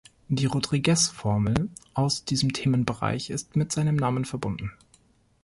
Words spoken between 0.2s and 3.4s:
Die Rodrigues-Formel aus diesem Themenbereich